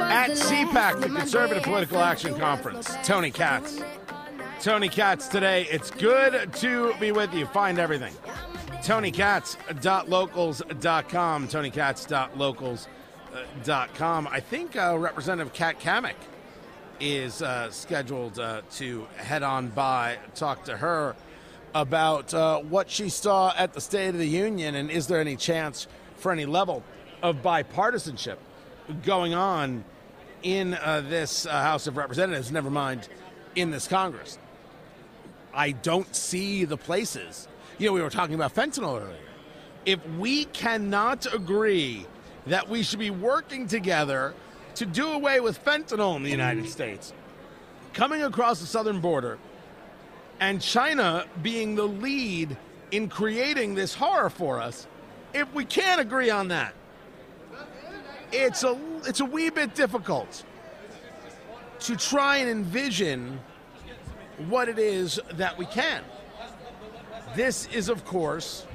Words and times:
At 0.00 0.30
CPAC, 0.30 1.00
the 1.00 1.08
Conservative 1.08 1.62
Political 1.62 1.98
Action 1.98 2.38
Conference, 2.38 2.94
Tony 3.04 3.30
Katz. 3.30 3.80
Tony 4.60 4.88
Katz 4.88 5.28
today. 5.28 5.66
It's 5.70 5.90
good 5.90 6.52
to 6.54 6.94
be 7.00 7.12
with 7.12 7.32
you. 7.32 7.46
Find 7.46 7.78
everything. 7.78 8.12
TonyKatz.locals.com. 8.82 11.48
TonyKatz.locals.com. 11.48 14.28
I 14.28 14.40
think 14.40 14.76
uh, 14.76 14.98
Representative 14.98 15.54
Kat 15.54 15.80
Cammack 15.80 16.16
is 16.98 17.40
uh, 17.40 17.70
scheduled 17.70 18.38
uh, 18.38 18.60
to 18.72 19.06
head 19.16 19.42
on 19.42 19.68
by, 19.68 20.18
talk 20.34 20.64
to 20.64 20.76
her 20.76 21.16
about 21.74 22.34
uh, 22.34 22.58
what 22.58 22.90
she 22.90 23.08
saw 23.08 23.54
at 23.56 23.72
the 23.72 23.80
State 23.80 24.08
of 24.08 24.18
the 24.18 24.26
Union 24.26 24.74
and 24.74 24.90
is 24.90 25.06
there 25.06 25.20
any 25.20 25.36
chance 25.36 25.86
for 26.16 26.32
any 26.32 26.44
level 26.44 26.82
of 27.22 27.42
bipartisanship 27.42 28.36
going 29.04 29.34
on 29.34 29.84
in 30.42 30.74
uh, 30.74 31.02
this 31.06 31.46
uh, 31.46 31.50
House 31.50 31.86
of 31.86 31.96
Representatives, 31.96 32.50
never 32.50 32.70
mind 32.70 33.08
in 33.54 33.70
this 33.70 33.86
Congress. 33.86 34.38
I 35.52 35.72
don't 35.72 36.14
see 36.14 36.64
the 36.64 36.76
places. 36.76 37.48
You 37.78 37.86
know, 37.86 37.92
we 37.92 38.02
were 38.02 38.10
talking 38.10 38.34
about 38.34 38.54
fentanyl 38.54 39.00
earlier. 39.00 39.16
If 39.84 40.06
we 40.18 40.44
cannot 40.46 41.32
agree 41.32 42.06
that 42.46 42.68
we 42.68 42.82
should 42.82 42.98
be 42.98 43.10
working 43.10 43.66
together 43.66 44.34
to 44.76 44.86
do 44.86 45.12
away 45.12 45.40
with 45.40 45.62
fentanyl 45.64 46.16
in 46.16 46.22
the 46.22 46.30
United 46.30 46.68
States, 46.68 47.12
coming 47.92 48.22
across 48.22 48.60
the 48.60 48.66
southern 48.66 49.00
border, 49.00 49.38
and 50.38 50.60
China 50.60 51.26
being 51.42 51.74
the 51.74 51.84
lead 51.84 52.56
in 52.90 53.08
creating 53.08 53.74
this 53.74 53.94
horror 53.94 54.30
for 54.30 54.60
us, 54.60 54.86
if 55.34 55.52
we 55.54 55.64
can't 55.64 56.00
agree 56.00 56.30
on 56.30 56.48
that, 56.48 56.74
it's 58.32 58.62
a 58.64 58.78
it's 59.06 59.20
a 59.20 59.24
wee 59.24 59.50
bit 59.50 59.74
difficult 59.74 60.44
to 61.80 61.96
try 61.96 62.36
and 62.38 62.50
envision 62.50 63.40
what 64.48 64.68
it 64.68 64.78
is 64.78 65.20
that 65.32 65.56
we 65.58 65.66
can. 65.66 66.02
This 67.34 67.66
is, 67.68 67.88
of 67.88 68.04
course, 68.04 68.66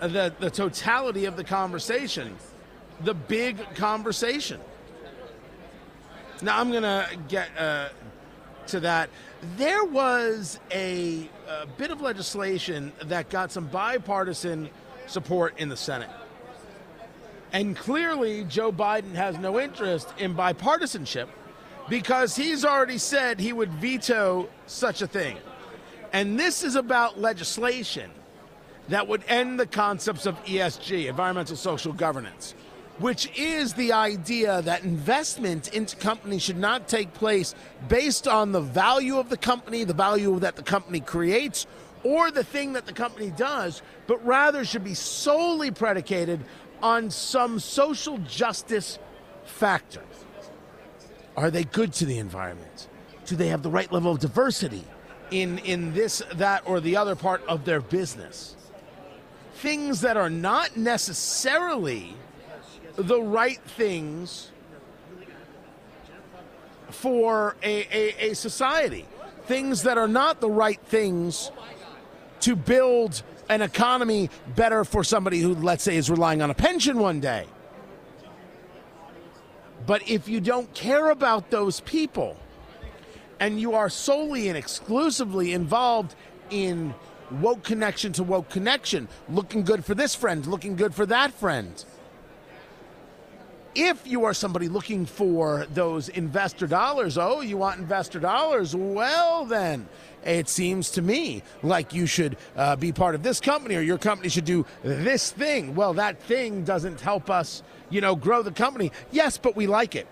the 0.00 0.32
the 0.38 0.50
totality 0.50 1.24
of 1.24 1.36
the 1.36 1.44
conversation, 1.44 2.36
the 3.00 3.14
big 3.14 3.74
conversation. 3.74 4.60
Now 6.42 6.60
I'm 6.60 6.72
gonna 6.72 7.08
get 7.28 7.48
uh, 7.56 7.88
to 8.68 8.80
that. 8.80 9.10
There 9.56 9.84
was 9.84 10.58
a, 10.70 11.28
a 11.48 11.66
bit 11.66 11.90
of 11.90 12.00
legislation 12.00 12.92
that 13.04 13.28
got 13.30 13.52
some 13.52 13.66
bipartisan 13.66 14.70
support 15.06 15.58
in 15.58 15.68
the 15.68 15.76
Senate. 15.76 16.10
And 17.54 17.76
clearly, 17.76 18.42
Joe 18.42 18.72
Biden 18.72 19.14
has 19.14 19.38
no 19.38 19.60
interest 19.60 20.12
in 20.18 20.34
bipartisanship 20.34 21.28
because 21.88 22.34
he's 22.34 22.64
already 22.64 22.98
said 22.98 23.38
he 23.38 23.52
would 23.52 23.70
veto 23.74 24.48
such 24.66 25.02
a 25.02 25.06
thing. 25.06 25.36
And 26.12 26.36
this 26.38 26.64
is 26.64 26.74
about 26.74 27.20
legislation 27.20 28.10
that 28.88 29.06
would 29.06 29.22
end 29.28 29.60
the 29.60 29.68
concepts 29.68 30.26
of 30.26 30.34
ESG, 30.46 31.08
environmental 31.08 31.54
social 31.54 31.92
governance, 31.92 32.56
which 32.98 33.30
is 33.38 33.72
the 33.74 33.92
idea 33.92 34.60
that 34.62 34.82
investment 34.82 35.72
into 35.72 35.94
companies 35.94 36.42
should 36.42 36.58
not 36.58 36.88
take 36.88 37.14
place 37.14 37.54
based 37.88 38.26
on 38.26 38.50
the 38.50 38.60
value 38.60 39.16
of 39.16 39.28
the 39.28 39.36
company, 39.36 39.84
the 39.84 39.94
value 39.94 40.40
that 40.40 40.56
the 40.56 40.62
company 40.64 40.98
creates, 40.98 41.68
or 42.02 42.30
the 42.30 42.44
thing 42.44 42.74
that 42.74 42.84
the 42.84 42.92
company 42.92 43.30
does, 43.30 43.80
but 44.06 44.24
rather 44.26 44.64
should 44.64 44.84
be 44.84 44.94
solely 44.94 45.70
predicated 45.70 46.40
on 46.84 47.10
some 47.10 47.58
social 47.58 48.18
justice 48.18 48.98
factor. 49.46 50.02
Are 51.34 51.50
they 51.50 51.64
good 51.64 51.94
to 51.94 52.04
the 52.04 52.18
environment? 52.18 52.88
Do 53.24 53.36
they 53.36 53.48
have 53.48 53.62
the 53.62 53.70
right 53.70 53.90
level 53.90 54.12
of 54.12 54.18
diversity 54.20 54.84
in, 55.30 55.58
in 55.60 55.94
this, 55.94 56.22
that, 56.34 56.62
or 56.66 56.80
the 56.80 56.98
other 56.98 57.16
part 57.16 57.42
of 57.48 57.64
their 57.64 57.80
business? 57.80 58.54
Things 59.54 60.02
that 60.02 60.18
are 60.18 60.28
not 60.28 60.76
necessarily 60.76 62.14
the 62.96 63.20
right 63.20 63.60
things 63.62 64.50
for 66.90 67.56
a, 67.62 67.86
a, 67.90 68.30
a 68.30 68.34
society. 68.34 69.06
Things 69.46 69.84
that 69.84 69.96
are 69.96 70.08
not 70.08 70.42
the 70.42 70.50
right 70.50 70.80
things 70.84 71.50
to 72.40 72.54
build 72.54 73.22
an 73.48 73.62
economy 73.62 74.30
better 74.54 74.84
for 74.84 75.04
somebody 75.04 75.40
who, 75.40 75.54
let's 75.54 75.84
say, 75.84 75.96
is 75.96 76.10
relying 76.10 76.42
on 76.42 76.50
a 76.50 76.54
pension 76.54 76.98
one 76.98 77.20
day. 77.20 77.46
But 79.86 80.08
if 80.08 80.28
you 80.28 80.40
don't 80.40 80.72
care 80.72 81.10
about 81.10 81.50
those 81.50 81.80
people 81.80 82.36
and 83.38 83.60
you 83.60 83.74
are 83.74 83.90
solely 83.90 84.48
and 84.48 84.56
exclusively 84.56 85.52
involved 85.52 86.14
in 86.50 86.94
woke 87.30 87.64
connection 87.64 88.12
to 88.14 88.22
woke 88.22 88.48
connection, 88.48 89.08
looking 89.28 89.62
good 89.62 89.84
for 89.84 89.94
this 89.94 90.14
friend, 90.14 90.46
looking 90.46 90.76
good 90.76 90.94
for 90.94 91.06
that 91.06 91.32
friend. 91.32 91.84
If 93.74 94.06
you 94.06 94.24
are 94.24 94.34
somebody 94.34 94.68
looking 94.68 95.04
for 95.04 95.66
those 95.74 96.08
investor 96.08 96.68
dollars, 96.68 97.18
oh, 97.18 97.40
you 97.40 97.56
want 97.56 97.80
investor 97.80 98.20
dollars? 98.20 98.74
Well, 98.74 99.44
then 99.46 99.88
it 100.26 100.48
seems 100.48 100.90
to 100.90 101.02
me 101.02 101.42
like 101.62 101.94
you 101.94 102.06
should 102.06 102.36
uh, 102.56 102.76
be 102.76 102.92
part 102.92 103.14
of 103.14 103.22
this 103.22 103.40
company 103.40 103.76
or 103.76 103.80
your 103.80 103.98
company 103.98 104.28
should 104.28 104.44
do 104.44 104.66
this 104.82 105.30
thing. 105.30 105.74
Well, 105.74 105.94
that 105.94 106.20
thing 106.22 106.64
doesn't 106.64 107.00
help 107.00 107.30
us, 107.30 107.62
you 107.90 108.00
know, 108.00 108.16
grow 108.16 108.42
the 108.42 108.52
company. 108.52 108.92
Yes, 109.12 109.38
but 109.38 109.56
we 109.56 109.66
like 109.66 109.94
it. 109.94 110.06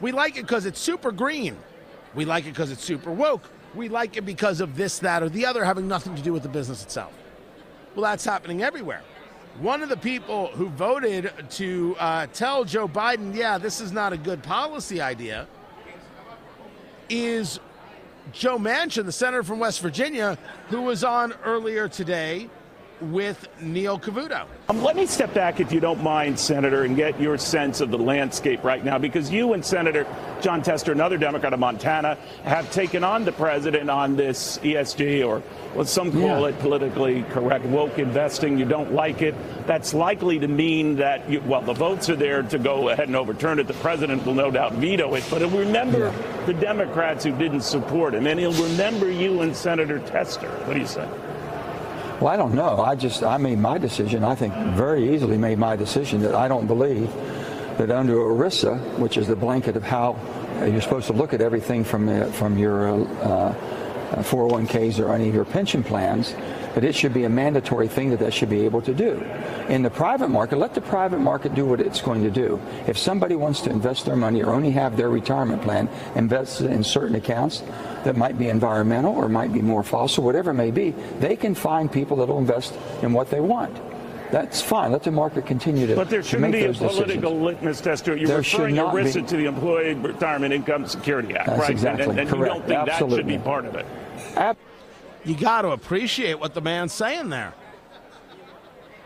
We 0.00 0.12
like 0.12 0.36
it 0.36 0.42
because 0.42 0.66
it's 0.66 0.80
super 0.80 1.12
green. 1.12 1.56
We 2.14 2.24
like 2.24 2.44
it 2.44 2.50
because 2.50 2.70
it's 2.70 2.84
super 2.84 3.12
woke. 3.12 3.48
We 3.74 3.88
like 3.88 4.16
it 4.16 4.24
because 4.24 4.60
of 4.60 4.76
this, 4.76 5.00
that, 5.00 5.22
or 5.22 5.28
the 5.28 5.46
other, 5.46 5.64
having 5.64 5.88
nothing 5.88 6.14
to 6.14 6.22
do 6.22 6.32
with 6.32 6.42
the 6.42 6.48
business 6.48 6.82
itself. 6.82 7.12
Well, 7.94 8.04
that's 8.04 8.24
happening 8.24 8.62
everywhere. 8.62 9.02
One 9.60 9.82
of 9.82 9.88
the 9.88 9.96
people 9.96 10.48
who 10.48 10.68
voted 10.68 11.32
to 11.50 11.96
uh, 11.98 12.26
tell 12.32 12.64
Joe 12.64 12.88
Biden, 12.88 13.34
yeah, 13.34 13.56
this 13.56 13.80
is 13.80 13.92
not 13.92 14.12
a 14.12 14.16
good 14.16 14.42
policy 14.42 15.00
idea, 15.00 15.46
is 17.08 17.60
Joe 18.32 18.58
Manchin, 18.58 19.04
the 19.04 19.12
senator 19.12 19.42
from 19.42 19.58
West 19.58 19.80
Virginia, 19.80 20.38
who 20.68 20.82
was 20.82 21.04
on 21.04 21.34
earlier 21.44 21.88
today 21.88 22.48
with 23.00 23.48
Neil 23.60 23.98
Cavuto. 23.98 24.46
Um, 24.68 24.82
let 24.82 24.96
me 24.96 25.06
step 25.06 25.34
back, 25.34 25.60
if 25.60 25.72
you 25.72 25.80
don't 25.80 26.02
mind, 26.02 26.38
Senator, 26.38 26.84
and 26.84 26.96
get 26.96 27.20
your 27.20 27.38
sense 27.38 27.80
of 27.80 27.90
the 27.90 27.98
landscape 27.98 28.64
right 28.64 28.84
now, 28.84 28.98
because 28.98 29.30
you 29.30 29.52
and 29.52 29.64
Senator 29.64 30.06
Jon 30.40 30.62
Tester, 30.62 30.92
another 30.92 31.16
Democrat 31.16 31.52
of 31.52 31.60
Montana, 31.60 32.16
have 32.44 32.70
taken 32.70 33.04
on 33.04 33.24
the 33.24 33.32
president 33.32 33.90
on 33.90 34.16
this 34.16 34.58
ESG, 34.58 35.26
or 35.26 35.40
what 35.74 35.88
some 35.88 36.12
call 36.12 36.42
yeah. 36.42 36.48
it 36.48 36.58
politically 36.60 37.22
correct 37.30 37.64
woke 37.66 37.98
investing. 37.98 38.58
You 38.58 38.64
don't 38.64 38.92
like 38.92 39.22
it. 39.22 39.34
That's 39.66 39.94
likely 39.94 40.38
to 40.38 40.48
mean 40.48 40.96
that, 40.96 41.28
you, 41.28 41.40
well, 41.40 41.62
the 41.62 41.72
votes 41.72 42.08
are 42.10 42.16
there 42.16 42.42
to 42.42 42.58
go 42.58 42.90
ahead 42.90 43.08
and 43.08 43.16
overturn 43.16 43.58
it. 43.58 43.66
The 43.66 43.74
president 43.74 44.24
will 44.24 44.34
no 44.34 44.50
doubt 44.50 44.74
veto 44.74 45.14
it. 45.14 45.24
But 45.30 45.40
he'll 45.40 45.50
remember 45.50 46.06
yeah. 46.06 46.46
the 46.46 46.54
Democrats 46.54 47.24
who 47.24 47.36
didn't 47.36 47.62
support 47.62 48.14
him, 48.14 48.26
and 48.26 48.38
he'll 48.38 48.52
remember 48.52 49.10
you 49.10 49.40
and 49.40 49.56
Senator 49.56 49.98
Tester. 50.00 50.48
What 50.48 50.74
do 50.74 50.80
you 50.80 50.86
say? 50.86 51.08
Well, 52.24 52.32
I 52.32 52.38
don't 52.38 52.54
know. 52.54 52.80
I 52.80 52.94
just 52.94 53.22
I 53.22 53.36
made 53.36 53.58
my 53.58 53.76
decision. 53.76 54.24
I 54.24 54.34
think 54.34 54.54
very 54.54 55.14
easily 55.14 55.36
made 55.36 55.58
my 55.58 55.76
decision 55.76 56.22
that 56.22 56.34
I 56.34 56.48
don't 56.48 56.66
believe 56.66 57.12
that 57.76 57.90
under 57.90 58.14
ERISA, 58.14 58.98
which 58.98 59.18
is 59.18 59.26
the 59.26 59.36
blanket 59.36 59.76
of 59.76 59.82
how 59.82 60.16
you're 60.60 60.80
supposed 60.80 61.06
to 61.08 61.12
look 61.12 61.34
at 61.34 61.42
everything 61.42 61.84
from 61.84 62.08
uh, 62.08 62.24
from 62.32 62.56
your 62.56 62.88
uh, 62.88 62.96
uh, 62.96 63.54
401ks 64.22 64.98
or 65.00 65.12
any 65.14 65.28
of 65.28 65.34
your 65.34 65.44
pension 65.44 65.82
plans, 65.82 66.34
that 66.74 66.84
it 66.84 66.94
should 66.94 67.14
be 67.14 67.24
a 67.24 67.28
mandatory 67.28 67.88
thing 67.88 68.10
that 68.10 68.18
that 68.18 68.34
should 68.34 68.50
be 68.50 68.62
able 68.64 68.82
to 68.82 68.92
do. 68.94 69.22
In 69.68 69.82
the 69.82 69.90
private 69.90 70.28
market, 70.28 70.58
let 70.58 70.74
the 70.74 70.80
private 70.80 71.20
market 71.20 71.54
do 71.54 71.64
what 71.64 71.80
it's 71.80 72.00
going 72.00 72.22
to 72.24 72.30
do. 72.30 72.60
If 72.86 72.98
somebody 72.98 73.36
wants 73.36 73.60
to 73.62 73.70
invest 73.70 74.06
their 74.06 74.16
money 74.16 74.42
or 74.42 74.50
only 74.52 74.70
have 74.72 74.96
their 74.96 75.08
retirement 75.10 75.62
plan 75.62 75.88
invested 76.16 76.70
in 76.70 76.82
certain 76.84 77.14
accounts 77.16 77.62
that 78.04 78.16
might 78.16 78.38
be 78.38 78.48
environmental 78.48 79.14
or 79.14 79.28
might 79.28 79.52
be 79.52 79.62
more 79.62 79.82
fossil, 79.82 80.24
whatever 80.24 80.50
it 80.50 80.54
may 80.54 80.70
be, 80.70 80.90
they 81.20 81.36
can 81.36 81.54
find 81.54 81.90
people 81.90 82.16
that 82.18 82.28
will 82.28 82.38
invest 82.38 82.74
in 83.02 83.12
what 83.12 83.30
they 83.30 83.40
want. 83.40 83.74
That's 84.30 84.60
fine. 84.60 84.90
Let 84.90 85.04
the 85.04 85.12
market 85.12 85.46
continue 85.46 85.86
to. 85.86 85.94
But 85.94 86.10
there 86.10 86.22
shouldn't 86.22 86.50
make 86.50 86.52
be 86.52 86.64
a 86.64 86.66
those 86.68 86.78
decisions. 86.78 87.04
political 87.04 87.40
litmus 87.40 87.80
test 87.80 88.04
to 88.06 88.12
it. 88.14 88.18
You're 88.18 88.28
There 88.28 88.38
referring 88.38 88.74
ERISA 88.76 89.14
be. 89.14 89.22
to 89.22 89.36
the 89.36 89.44
Employee 89.44 89.94
Retirement 89.94 90.52
Income 90.52 90.86
Security 90.88 91.36
Act, 91.36 91.46
That's 91.46 91.60
right? 91.60 91.70
exactly 91.70 92.04
and 92.06 92.18
and, 92.18 92.28
you 92.28 92.34
correct. 92.34 92.52
don't 92.54 92.66
think 92.66 92.86
that 92.86 92.96
should 92.96 93.04
Absolutely. 93.04 93.36
be 93.36 93.42
part 93.44 93.64
of 93.64 93.76
it. 93.76 93.86
You 95.24 95.34
got 95.36 95.62
to 95.62 95.70
appreciate 95.70 96.38
what 96.38 96.54
the 96.54 96.60
man's 96.60 96.92
saying 96.92 97.30
there. 97.30 97.54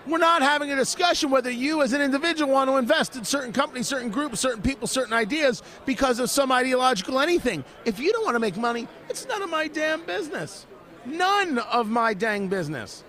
We're 0.06 0.18
not 0.18 0.40
having 0.40 0.72
a 0.72 0.76
discussion 0.76 1.30
whether 1.30 1.50
you 1.50 1.82
as 1.82 1.92
an 1.92 2.00
individual 2.00 2.50
want 2.50 2.70
to 2.70 2.76
invest 2.76 3.16
in 3.16 3.24
certain 3.24 3.52
companies, 3.52 3.86
certain 3.86 4.08
groups, 4.08 4.40
certain 4.40 4.62
people, 4.62 4.86
certain 4.86 5.12
ideas 5.12 5.62
because 5.84 6.18
of 6.18 6.30
some 6.30 6.50
ideological 6.50 7.20
anything. 7.20 7.62
If 7.84 8.00
you 8.00 8.10
don't 8.12 8.24
want 8.24 8.34
to 8.34 8.40
make 8.40 8.56
money, 8.56 8.88
it's 9.10 9.28
none 9.28 9.42
of 9.42 9.50
my 9.50 9.68
damn 9.68 10.04
business. 10.06 10.66
None 11.04 11.58
of 11.58 11.88
my 11.88 12.14
dang 12.14 12.48
business. 12.48 13.04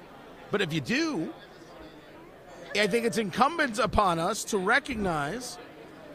But 0.52 0.62
if 0.62 0.74
you 0.74 0.82
do, 0.82 1.34
I 2.76 2.88
think 2.88 3.06
it's 3.06 3.18
incumbent 3.18 3.80
upon 3.80 4.20
us 4.20 4.44
to 4.46 4.58
recognize 4.58 5.58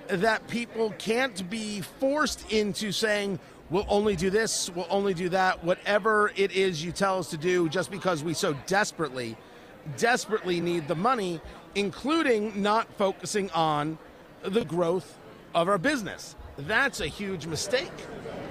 that 0.09 0.47
people 0.49 0.95
can't 0.99 1.49
be 1.49 1.81
forced 1.81 2.53
into 2.53 2.93
saying, 2.93 3.39
we'll 3.71 3.87
only 3.89 4.17
do 4.17 4.31
this, 4.31 4.71
we'll 4.71 4.87
only 4.91 5.15
do 5.15 5.29
that, 5.31 5.65
whatever 5.65 6.33
it 6.37 6.53
is 6.53 6.85
you 6.85 6.93
tell 6.93 7.19
us 7.19 7.31
to 7.31 7.37
do, 7.37 7.69
just 7.69 7.91
because 7.91 8.23
we 8.23 8.35
so 8.35 8.55
desperately, 8.67 9.37
desperately 9.97 10.61
need 10.61 10.89
the 10.89 10.95
money, 10.95 11.41
including 11.75 12.61
not 12.61 12.93
focusing 12.95 13.51
on 13.51 13.99
the 14.43 14.65
growth 14.65 15.19
of 15.55 15.69
our 15.69 15.79
business. 15.79 16.37
That's 16.57 17.01
a 17.01 17.07
huge 17.07 17.47
mistake. 17.47 17.93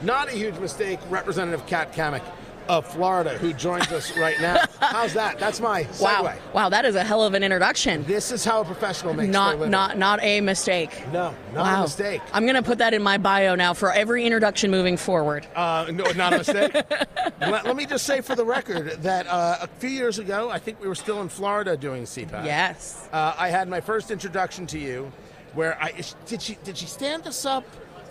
Not 0.01 0.27
a 0.27 0.31
huge 0.31 0.57
mistake, 0.59 0.99
Representative 1.09 1.65
Kat 1.67 1.93
Cammack 1.93 2.23
of 2.67 2.85
Florida, 2.85 3.37
who 3.37 3.53
joins 3.53 3.91
us 3.91 4.15
right 4.17 4.39
now. 4.39 4.63
How's 4.79 5.13
that? 5.13 5.39
That's 5.39 5.59
my 5.59 5.83
segue. 5.91 6.01
Wow, 6.01 6.35
wow, 6.53 6.69
that 6.69 6.85
is 6.85 6.95
a 6.95 7.03
hell 7.03 7.23
of 7.23 7.33
an 7.33 7.43
introduction. 7.43 8.03
This 8.05 8.31
is 8.31 8.45
how 8.45 8.61
a 8.61 8.65
professional 8.65 9.13
makes 9.13 9.31
Not, 9.31 9.69
not, 9.69 9.97
not 9.97 10.21
a 10.23 10.41
mistake. 10.41 11.03
No, 11.11 11.33
not 11.53 11.65
wow. 11.65 11.79
a 11.79 11.81
mistake. 11.83 12.21
I'm 12.33 12.45
gonna 12.45 12.63
put 12.63 12.77
that 12.79 12.93
in 12.93 13.03
my 13.03 13.17
bio 13.17 13.55
now 13.55 13.73
for 13.73 13.91
every 13.91 14.25
introduction 14.25 14.71
moving 14.71 14.97
forward. 14.97 15.47
Uh, 15.55 15.87
no, 15.91 16.05
not 16.11 16.33
a 16.33 16.37
mistake. 16.39 16.73
let, 17.41 17.65
let 17.65 17.75
me 17.75 17.85
just 17.85 18.05
say 18.05 18.21
for 18.21 18.35
the 18.35 18.45
record 18.45 18.91
that 19.03 19.27
uh, 19.27 19.57
a 19.61 19.67
few 19.79 19.89
years 19.89 20.19
ago, 20.19 20.49
I 20.49 20.59
think 20.59 20.81
we 20.81 20.87
were 20.87 20.95
still 20.95 21.21
in 21.21 21.29
Florida 21.29 21.77
doing 21.77 22.03
CPAC. 22.03 22.45
yes. 22.45 23.09
Uh, 23.11 23.35
I 23.37 23.49
had 23.49 23.67
my 23.67 23.81
first 23.81 24.11
introduction 24.11 24.65
to 24.67 24.79
you, 24.79 25.11
where 25.53 25.81
I 25.81 25.93
did 26.25 26.41
she 26.41 26.57
did 26.63 26.77
she 26.77 26.85
stand 26.85 27.27
us 27.27 27.45
up, 27.45 27.65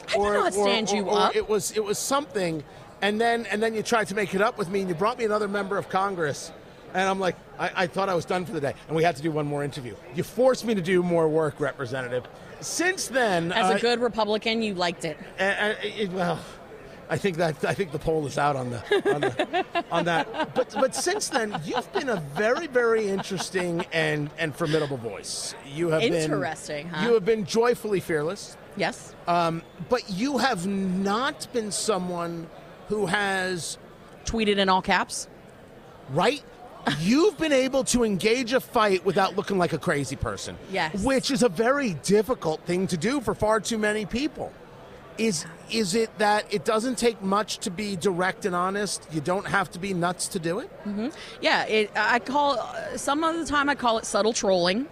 I 0.09 0.17
did 0.17 0.23
not 0.23 0.55
stand 0.55 0.91
you 0.91 1.09
or 1.09 1.19
up. 1.19 1.37
It 1.37 1.49
was 1.49 1.73
it 1.73 1.85
was 1.85 1.99
something, 1.99 2.63
and 3.03 3.21
then 3.21 3.45
and 3.47 3.63
then 3.63 3.75
you 3.75 3.83
tried 3.83 4.07
to 4.09 4.15
make 4.15 4.35
it 4.35 4.41
up 4.41 4.57
with 4.57 4.71
me, 4.71 4.81
and 4.81 4.89
you 4.89 4.95
brought 4.95 5.19
me 5.19 5.25
another 5.27 5.49
member 5.49 5.77
of 5.77 5.89
Congress, 5.91 6.53
and 6.95 7.07
I'm 7.07 7.21
like, 7.21 7.37
I, 7.59 7.71
I 7.83 7.87
thought 7.87 8.09
I 8.09 8.15
was 8.15 8.25
done 8.25 8.47
for 8.47 8.53
the 8.53 8.61
day, 8.61 8.75
and 8.87 8.97
we 8.97 9.03
had 9.03 9.17
to 9.17 9.23
do 9.23 9.31
one 9.31 9.47
more 9.47 9.63
interview. 9.63 9.95
You 10.15 10.23
forced 10.23 10.65
me 10.65 10.75
to 10.75 10.81
do 10.81 11.03
more 11.03 11.29
work, 11.29 11.61
Representative. 11.61 12.25
Since 12.61 13.09
then, 13.09 13.51
As 13.53 13.73
uh, 13.73 13.75
a 13.75 13.81
good 13.81 14.01
Republican, 14.01 14.63
you 14.63 14.75
liked 14.75 15.05
it. 15.05 15.19
uh, 15.39 15.43
uh, 15.43 15.75
it- 15.83 16.13
well, 16.13 16.39
I 17.11 17.19
think 17.19 17.37
that 17.39 17.63
I 17.65 17.75
think 17.75 17.93
the 17.93 17.99
poll 17.99 18.27
is 18.27 18.39
out 18.39 18.57
on 18.57 18.71
the 18.71 18.79
on, 19.15 19.21
the, 19.21 19.65
on 19.91 20.05
that. 20.07 20.55
But 20.55 20.73
but 20.73 20.95
since 20.95 21.29
then, 21.29 21.61
you've 21.65 21.93
been 21.93 22.09
a 22.09 22.21
very 22.35 22.69
very 22.69 23.09
interesting 23.09 23.85
and 23.93 24.31
and 24.39 24.55
formidable 24.57 24.97
voice. 24.97 25.55
You 25.67 25.89
have 25.91 26.03
Interesting, 26.03 26.87
been 26.87 26.95
huh? 26.95 27.07
you 27.07 27.15
have 27.15 27.25
been 27.27 27.45
joyfully 27.45 28.01
fearless. 28.01 28.57
Yes. 28.77 29.15
Um, 29.27 29.61
but 29.91 30.09
you 30.09 30.39
have 30.39 30.67
not 30.67 31.47
been 31.53 31.71
someone 31.71 32.47
who 32.93 33.07
has 33.07 33.79
Tweeted 34.27 34.59
in 34.59 34.69
all 34.69 34.83
caps. 34.83 35.27
right. 36.11 36.43
You've 37.01 37.39
been 37.39 37.53
able 37.53 37.85
to 37.85 38.03
engage 38.05 38.53
a 38.53 38.61
fight 38.61 39.05
without 39.05 39.37
looking 39.37 39.57
like 39.57 39.73
a 39.73 39.79
crazy 39.79 40.17
person. 40.17 40.57
Yes. 40.71 41.03
Which 41.05 41.31
is 41.31 41.43
a 41.45 41.49
very 41.49 41.95
difficult 42.03 42.61
thing 42.67 42.89
to 42.89 42.97
do 42.97 43.21
for 43.21 43.35
far 43.35 43.61
too 43.61 43.79
many 43.79 44.05
people. 44.05 44.53
Is 45.17 45.47
is 45.71 45.95
it 45.95 46.11
that 46.19 46.45
it 46.53 46.65
doesn't 46.65 46.99
take 46.99 47.23
much 47.23 47.59
to 47.59 47.71
be 47.71 47.97
direct 47.97 48.45
and 48.47 48.55
honest? 48.55 49.07
You 49.13 49.21
don't 49.21 49.47
have 49.47 49.71
to 49.73 49.79
be 49.79 49.95
nuts 49.95 50.27
to 50.29 50.39
do 50.39 50.59
it? 50.59 50.71
Yeah, 51.41 51.65
it, 51.67 51.91
I 51.95 52.19
call 52.19 52.57
some 52.97 53.23
of 53.23 53.39
the 53.39 53.47
time 53.47 53.69
I 53.69 53.75
call 53.77 53.99
it 53.99 54.05
subtle 54.05 54.33
trolling, 54.33 54.87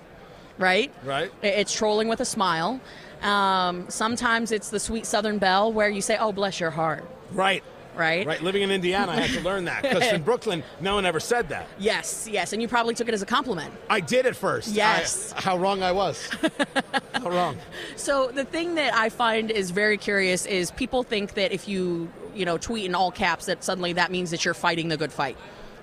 right? 0.58 0.92
Right. 1.04 1.32
It's 1.42 1.72
trolling 1.72 2.06
with 2.08 2.20
a 2.20 2.24
smile. 2.24 2.80
Um, 3.22 3.86
sometimes 3.90 4.52
it's 4.52 4.70
the 4.70 4.78
sweet 4.80 5.06
Southern 5.06 5.38
belle 5.38 5.72
where 5.72 5.88
you 5.88 6.00
say, 6.02 6.16
"Oh, 6.18 6.32
bless 6.32 6.60
your 6.60 6.70
heart," 6.70 7.04
Right. 7.32 7.64
Right? 7.96 8.26
Right. 8.26 8.42
Living 8.42 8.62
in 8.62 8.70
Indiana, 8.70 9.12
I 9.12 9.20
had 9.20 9.30
to 9.38 9.40
learn 9.40 9.64
that 9.64 9.82
because 9.82 10.12
in 10.12 10.22
Brooklyn, 10.30 10.62
no 10.80 10.94
one 10.94 11.06
ever 11.06 11.20
said 11.20 11.48
that. 11.50 11.66
Yes, 11.78 12.28
yes, 12.30 12.52
and 12.52 12.60
you 12.62 12.68
probably 12.68 12.94
took 12.94 13.08
it 13.08 13.14
as 13.14 13.22
a 13.22 13.26
compliment. 13.26 13.72
I 13.88 14.00
did 14.00 14.26
at 14.26 14.36
first. 14.36 14.68
Yes. 14.68 15.32
I- 15.36 15.40
how 15.40 15.58
wrong 15.58 15.82
I 15.82 15.92
was. 15.92 16.28
how 17.14 17.30
wrong. 17.30 17.56
So 17.96 18.28
the 18.28 18.44
thing 18.44 18.74
that 18.76 18.94
I 18.94 19.08
find 19.08 19.50
is 19.50 19.70
very 19.70 19.98
curious 19.98 20.46
is 20.46 20.70
people 20.70 21.02
think 21.02 21.34
that 21.34 21.52
if 21.52 21.68
you, 21.68 22.10
you 22.34 22.44
know, 22.44 22.58
tweet 22.58 22.84
in 22.86 22.94
all 22.94 23.10
caps 23.10 23.46
that 23.46 23.62
suddenly 23.64 23.92
that 23.94 24.10
means 24.10 24.30
that 24.30 24.44
you're 24.44 24.54
fighting 24.54 24.88
the 24.88 24.96
good 24.96 25.12
fight. 25.12 25.36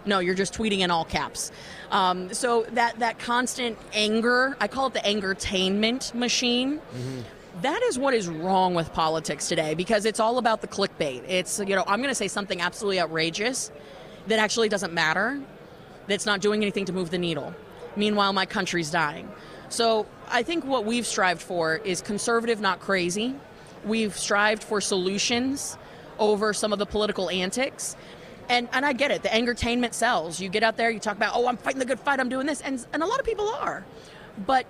No, 0.05 0.19
you're 0.19 0.35
just 0.35 0.53
tweeting 0.53 0.79
in 0.79 0.89
all 0.91 1.03
caps. 1.03 1.51
Um, 1.91 2.33
so 2.33 2.63
that 2.71 2.99
that 2.99 3.19
constant 3.19 3.77
anger, 3.91 4.55
I 4.61 4.69
call 4.69 4.87
it 4.87 4.93
the 4.93 4.99
angertainment 5.01 6.13
machine. 6.13 6.79
That 7.61 7.81
is 7.83 7.97
what 7.97 8.13
is 8.13 8.27
wrong 8.27 8.75
with 8.75 8.93
politics 8.93 9.47
today 9.47 9.73
because 9.73 10.05
it's 10.05 10.19
all 10.19 10.37
about 10.37 10.61
the 10.61 10.67
clickbait. 10.67 11.23
It's 11.27 11.59
you 11.59 11.75
know 11.75 11.83
I'm 11.87 11.99
going 11.99 12.11
to 12.11 12.15
say 12.15 12.27
something 12.27 12.61
absolutely 12.61 12.99
outrageous 12.99 13.71
that 14.27 14.39
actually 14.39 14.69
doesn't 14.69 14.93
matter 14.93 15.41
that's 16.07 16.25
not 16.25 16.41
doing 16.41 16.61
anything 16.61 16.85
to 16.85 16.93
move 16.93 17.09
the 17.09 17.17
needle. 17.17 17.53
Meanwhile, 17.95 18.33
my 18.33 18.45
country's 18.45 18.91
dying. 18.91 19.29
So 19.69 20.05
I 20.29 20.43
think 20.43 20.65
what 20.65 20.85
we've 20.85 21.05
strived 21.05 21.41
for 21.41 21.77
is 21.77 22.01
conservative, 22.01 22.61
not 22.61 22.79
crazy. 22.79 23.35
We've 23.85 24.15
strived 24.15 24.63
for 24.63 24.79
solutions 24.79 25.77
over 26.19 26.53
some 26.53 26.71
of 26.73 26.79
the 26.79 26.85
political 26.85 27.29
antics. 27.29 27.95
And, 28.49 28.69
and 28.71 28.85
I 28.85 28.93
get 28.93 29.11
it. 29.11 29.23
The 29.23 29.33
entertainment 29.33 29.93
sells. 29.93 30.39
You 30.39 30.47
get 30.47 30.63
out 30.63 30.77
there, 30.77 30.89
you 30.89 30.99
talk 30.99 31.17
about, 31.17 31.33
oh, 31.35 31.47
I'm 31.47 31.57
fighting 31.57 31.79
the 31.79 31.85
good 31.85 31.99
fight, 31.99 32.19
I'm 32.19 32.29
doing 32.29 32.47
this. 32.47 32.61
And, 32.61 32.85
and 32.93 33.03
a 33.03 33.05
lot 33.05 33.19
of 33.19 33.25
people 33.25 33.49
are. 33.49 33.85
But 34.45 34.65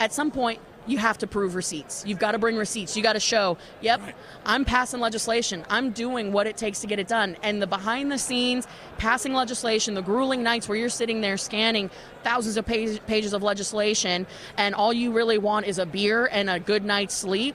at 0.00 0.12
some 0.12 0.30
point, 0.30 0.60
you 0.86 0.98
have 0.98 1.18
to 1.18 1.26
prove 1.26 1.54
receipts. 1.54 2.04
You've 2.06 2.18
got 2.18 2.32
to 2.32 2.38
bring 2.38 2.56
receipts. 2.56 2.96
You 2.96 3.02
got 3.02 3.14
to 3.14 3.20
show, 3.20 3.58
yep, 3.80 4.00
I'm 4.44 4.64
passing 4.64 5.00
legislation. 5.00 5.64
I'm 5.68 5.90
doing 5.90 6.32
what 6.32 6.46
it 6.46 6.56
takes 6.56 6.80
to 6.80 6.86
get 6.86 6.98
it 6.98 7.08
done. 7.08 7.36
And 7.42 7.60
the 7.60 7.66
behind 7.66 8.10
the 8.10 8.18
scenes 8.18 8.66
passing 8.98 9.34
legislation, 9.34 9.94
the 9.94 10.02
grueling 10.02 10.42
nights 10.42 10.68
where 10.68 10.78
you're 10.78 10.88
sitting 10.88 11.20
there 11.20 11.36
scanning 11.36 11.90
thousands 12.22 12.56
of 12.56 12.66
page, 12.66 13.00
pages 13.06 13.32
of 13.32 13.42
legislation 13.42 14.26
and 14.56 14.74
all 14.74 14.92
you 14.92 15.12
really 15.12 15.38
want 15.38 15.66
is 15.66 15.78
a 15.78 15.86
beer 15.86 16.26
and 16.30 16.48
a 16.48 16.60
good 16.60 16.84
night's 16.84 17.14
sleep, 17.14 17.54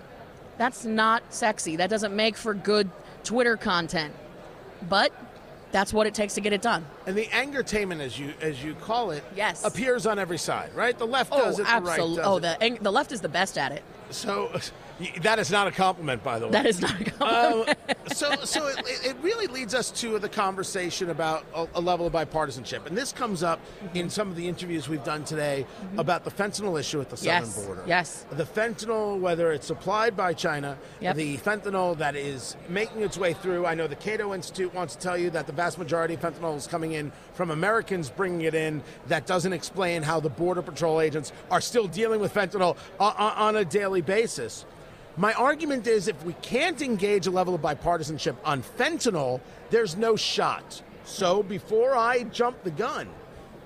that's 0.58 0.86
not 0.86 1.24
sexy. 1.34 1.78
That 1.78 1.90
doesn't 1.90 2.16
make 2.16 2.36
for 2.38 2.54
good 2.54 2.90
Twitter 3.24 3.58
content. 3.58 4.14
But 4.88 5.12
that's 5.72 5.94
what 5.94 6.08
it 6.08 6.14
takes 6.14 6.36
to 6.36 6.42
get 6.42 6.54
it 6.54 6.62
done. 6.62 6.86
And 7.05 7.15
the 7.17 7.25
angertainment, 7.27 8.00
as 8.01 8.20
you 8.20 8.34
as 8.41 8.63
you 8.63 8.75
call 8.75 9.12
it, 9.12 9.24
Yes. 9.36 9.63
appears 9.65 10.05
on 10.05 10.20
every 10.20 10.38
side, 10.38 10.74
right? 10.75 10.98
The 10.98 11.08
left 11.08 11.31
Oh, 11.34 11.46
does 11.46 11.55
it, 11.60 11.63
the 11.63 11.63
right 11.63 11.74
absolutely. 11.77 12.17
does 12.17 12.25
Oh, 12.27 12.38
it. 12.38 12.41
the, 12.41 12.63
ang- 12.63 12.77
the 12.81 12.91
left 12.91 13.12
is 13.12 13.22
the 13.22 13.29
best 13.29 13.58
at 13.58 13.72
it. 13.72 13.84
So 14.12 14.51
that 15.22 15.39
is 15.39 15.50
not 15.50 15.67
a 15.67 15.72
compliment, 15.72 16.22
by 16.24 16.38
the 16.38 16.46
way. 16.46 16.51
That 16.51 16.65
is 16.65 16.81
not 16.81 17.00
a 17.00 17.03
compliment. 17.05 17.70
Um, 17.70 17.96
so, 18.13 18.36
so 18.43 18.67
it, 18.67 18.77
it 19.05 19.15
really 19.22 19.48
leads 19.48 19.74
us 19.74 19.89
to 20.01 20.20
the 20.20 20.27
conversation 20.29 21.10
about 21.10 21.46
a, 21.55 21.65
a 21.75 21.81
level 21.81 22.05
of 22.05 22.13
bipartisanship, 22.13 22.86
and 22.86 22.96
this 22.98 23.12
comes 23.13 23.41
up 23.41 23.60
in 23.93 24.10
some 24.10 24.29
of 24.29 24.36
the 24.36 24.48
interviews 24.48 24.89
we've 24.89 25.03
done 25.05 25.24
today 25.24 25.65
about 25.98 26.24
the 26.25 26.29
fentanyl 26.29 26.77
issue 26.79 27.00
at 27.01 27.10
the 27.10 27.15
southern 27.17 27.43
Yes, 27.46 27.65
border. 27.65 27.84
yes. 27.88 28.25
the 28.31 28.43
fentanyl, 28.43 29.17
whether 29.20 29.51
it's 29.53 29.65
supplied 29.65 30.15
by 30.17 30.34
China, 30.34 30.77
Yep. 31.00 31.15
the 31.15 31.38
fentanyl 31.38 31.98
that 31.98 32.15
is 32.17 32.58
making 32.70 33.01
its 33.01 33.17
way 33.17 33.34
through. 33.34 33.65
I 33.65 33.74
know 33.75 33.88
the 33.88 33.96
Cato 33.96 34.34
Institute 34.36 34.74
wants 34.75 34.96
to 34.98 35.01
tell 35.01 35.17
you 35.17 35.29
that 35.31 35.48
the 35.48 35.53
vast 35.53 35.77
majority 35.79 36.15
of 36.15 36.20
fentanyl 36.20 36.58
is 36.58 36.67
coming 36.67 36.91
in 36.94 37.12
from 37.34 37.52
Americans 37.52 38.10
bringing 38.10 38.42
it 38.42 38.56
in. 38.56 38.84
That 39.08 39.26
doesn't 39.26 39.54
explain 39.54 40.04
how 40.04 40.20
the 40.20 40.30
border 40.30 40.62
patrol 40.62 41.02
agents 41.02 41.32
are 41.50 41.62
still 41.62 41.88
dealing 41.88 42.20
with 42.20 42.34
fentanyl 42.34 42.78
on, 43.00 43.14
on 43.16 43.56
a 43.56 43.66
daily 43.66 44.02
basis. 44.02 44.66
My 45.18 45.34
argument 45.34 45.88
is 45.88 46.08
if 46.08 46.24
we 46.24 46.34
can't 46.42 46.82
engage 46.82 47.28
a 47.28 47.32
level 47.32 47.54
of 47.54 47.62
bipartisanship 47.62 48.36
on 48.46 48.64
fentanyl, 48.64 49.42
there's 49.70 49.98
no 49.98 50.16
shot. 50.16 50.82
So 51.04 51.44
before 51.44 51.96
I 51.96 52.24
jump 52.24 52.64
the 52.64 52.72
gun, 52.72 53.10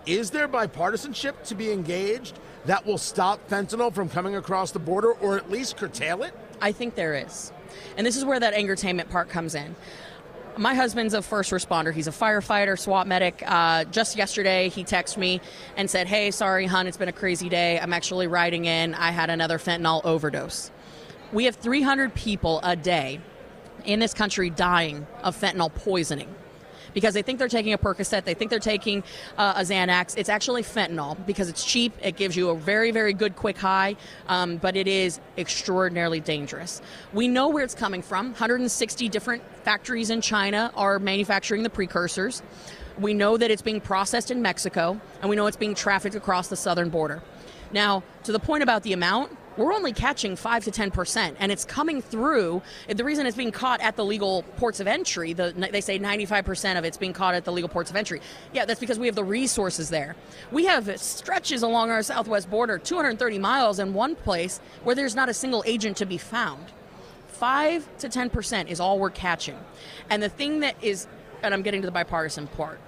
is 0.06 0.32
there 0.32 0.48
bipartisanship 0.48 1.44
to 1.46 1.56
be 1.56 1.72
engaged 1.72 2.40
that 2.66 2.86
will 2.86 2.98
stop 2.98 3.48
fentanyl 3.50 3.94
from 3.94 4.10
coming 4.10 4.36
across 4.36 4.72
the 4.72 4.80
border 4.80 5.12
or 5.14 5.38
at 5.38 5.52
least 5.52 5.78
curtail 5.78 6.24
it? 6.24 6.34
I 6.62 6.72
think 6.72 6.96
there 6.96 7.14
is. 7.14 7.52
And 7.98 8.06
this 8.06 8.18
is 8.18 8.26
where 8.26 8.40
that 8.40 8.54
entertainment 8.54 9.10
part 9.10 9.30
comes 9.30 9.56
in. 9.56 9.76
My 10.58 10.74
husband's 10.74 11.14
a 11.14 11.22
first 11.22 11.52
responder. 11.52 11.94
He's 11.94 12.08
a 12.08 12.12
firefighter, 12.12 12.78
SWAT 12.78 13.08
medic. 13.08 13.44
Uh, 13.46 13.84
just 13.86 14.16
yesterday, 14.16 14.70
he 14.70 14.84
texted 14.84 15.18
me 15.18 15.42
and 15.76 15.90
said, 15.90 16.08
Hey, 16.08 16.32
sorry, 16.32 16.66
hon, 16.66 16.88
it's 16.88 16.98
been 16.98 17.10
a 17.10 17.14
crazy 17.14 17.50
day. 17.50 17.80
I'm 17.80 17.94
actually 17.94 18.28
riding 18.28 18.66
in. 18.66 18.94
I 18.96 19.12
had 19.12 19.30
another 19.30 19.58
fentanyl 19.58 20.04
overdose. 20.06 20.72
We 21.34 21.46
have 21.46 21.56
300 21.56 22.14
people 22.14 22.60
a 22.64 22.76
day 22.76 23.20
in 23.84 24.00
this 24.00 24.14
country 24.14 24.50
dying 24.50 25.06
of 25.24 25.40
fentanyl 25.40 25.74
poisoning 25.74 26.34
because 26.96 27.14
they 27.14 27.22
think 27.22 27.38
they're 27.38 27.48
taking 27.48 27.74
a 27.74 27.78
Percocet, 27.78 28.24
they 28.24 28.34
think 28.34 28.50
they're 28.50 28.58
taking 28.58 29.04
uh, 29.38 29.54
a 29.58 29.62
Xanax. 29.62 30.18
It's 30.18 30.30
actually 30.30 30.64
fentanyl 30.64 31.24
because 31.28 31.50
it's 31.50 31.64
cheap. 31.64 31.94
It 32.02 32.16
gives 32.16 32.36
you 32.36 32.50
a 32.50 32.56
very, 32.56 32.90
very 32.90 33.14
good 33.14 33.36
quick 33.36 33.58
high, 33.58 33.98
um, 34.28 34.58
but 34.58 34.76
it 34.76 34.88
is 34.88 35.20
extraordinarily 35.38 36.22
dangerous. 36.22 36.82
We 37.14 37.28
know 37.28 37.50
where 37.50 37.64
it's 37.64 37.76
coming 37.76 38.02
from. 38.02 38.28
160 38.28 39.10
different 39.10 39.44
factories 39.64 40.10
in 40.10 40.22
China 40.22 40.72
are 40.76 40.98
manufacturing 40.98 41.62
the 41.62 41.70
precursors. 41.70 42.42
We 42.98 43.14
know 43.14 43.36
that 43.36 43.52
it's 43.52 43.62
being 43.62 43.82
processed 43.82 44.32
in 44.32 44.42
Mexico, 44.42 45.00
and 45.20 45.30
we 45.30 45.36
know 45.36 45.48
it's 45.48 45.58
being 45.58 45.76
trafficked 45.76 46.16
across 46.16 46.48
the 46.48 46.56
southern 46.56 46.90
border. 46.90 47.22
Now, 47.74 48.04
to 48.24 48.32
the 48.32 48.40
point 48.40 48.64
about 48.64 48.84
the 48.84 48.94
amount, 48.94 49.36
we're 49.58 49.74
only 49.74 49.94
catching 49.94 50.36
5 50.36 50.66
to 50.66 50.72
10%, 50.72 51.36
and 51.40 51.52
it's 51.52 51.66
coming 51.66 52.02
through. 52.02 52.62
The 52.88 53.04
reason 53.04 53.26
it's 53.26 53.38
being 53.38 53.52
caught 53.52 53.82
at 53.82 53.96
the 53.96 54.04
legal 54.04 54.44
ports 54.58 54.80
of 54.80 54.88
entry, 54.88 55.34
the, 55.34 55.54
they 55.72 55.82
say 55.82 55.98
95% 55.98 56.78
of 56.78 56.86
it's 56.86 56.98
being 56.98 57.14
caught 57.14 57.36
at 57.36 57.46
the 57.46 57.52
legal 57.52 57.70
ports 57.70 57.90
of 57.90 57.96
entry. 57.96 58.22
Yeah, 58.54 58.66
that's 58.66 58.80
because 58.80 59.00
we 59.00 59.08
have 59.08 59.16
the 59.16 59.24
resources 59.24 59.90
there. 59.90 60.16
We 60.52 60.66
have 60.66 61.00
stretches 61.00 61.64
along 61.64 61.92
our 61.92 62.04
southwest 62.04 62.50
border, 62.50 62.78
230 62.78 63.40
miles 63.40 63.80
in 63.80 63.94
one 63.94 64.16
place, 64.16 64.60
where 64.84 64.96
there's 64.96 65.16
not 65.16 65.30
a 65.30 65.34
single 65.34 65.64
agent 65.66 65.98
to 65.98 66.06
be 66.06 66.18
found. 66.18 66.66
5 67.28 67.98
to 68.00 68.10
10% 68.10 68.68
is 68.68 68.80
all 68.80 69.00
we're 69.00 69.10
catching. 69.10 69.58
And 70.10 70.22
the 70.22 70.30
thing 70.30 70.62
that 70.62 70.76
is, 70.82 71.08
and 71.44 71.54
I'm 71.54 71.62
getting 71.62 71.82
to 71.82 71.88
the 71.88 71.92
bipartisan 71.92 72.48
part, 72.48 72.80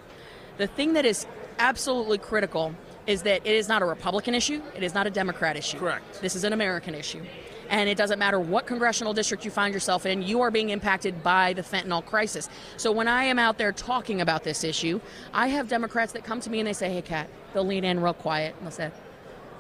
the 0.58 0.68
thing 0.68 0.94
that 0.94 1.06
is 1.06 1.26
absolutely 1.60 2.18
critical 2.18 2.74
is 3.08 3.24
that 3.24 3.46
it 3.46 3.56
is 3.56 3.68
not 3.68 3.82
a 3.82 3.86
Republican 3.86 4.36
issue, 4.36 4.62
it 4.76 4.84
is 4.84 4.94
not 4.94 5.08
a 5.08 5.10
Democrat 5.10 5.56
issue. 5.56 5.80
Correct. 5.80 6.22
This 6.22 6.36
is 6.36 6.44
an 6.44 6.54
American 6.54 6.94
issue. 6.94 7.24
And 7.70 7.90
it 7.90 7.98
doesn't 7.98 8.20
matter 8.20 8.40
what 8.40 8.66
congressional 8.66 9.14
district 9.14 9.44
you 9.44 9.52
find 9.52 9.74
yourself 9.74 10.06
in, 10.06 10.22
you 10.22 10.42
are 10.42 10.52
being 10.52 10.70
impacted 10.70 11.24
by 11.24 11.54
the 11.54 11.62
fentanyl 11.62 12.06
crisis. 12.06 12.50
So 12.78 12.92
when 12.92 13.08
I 13.08 13.26
am 13.26 13.40
out 13.40 13.58
there 13.58 13.72
talking 13.72 14.22
about 14.22 14.44
this 14.44 14.64
issue, 14.64 15.02
I 15.34 15.48
have 15.48 15.68
Democrats 15.68 16.14
that 16.14 16.24
come 16.24 16.40
to 16.42 16.50
me 16.50 16.60
and 16.60 16.68
they 16.68 16.74
say, 16.74 16.90
Hey, 16.90 17.02
Kat, 17.02 17.30
they'll 17.54 17.66
lean 17.66 17.84
in 17.84 18.00
real 18.00 18.14
quiet 18.14 18.56
and 18.58 18.66
they'll 18.66 18.72
say, 18.72 18.92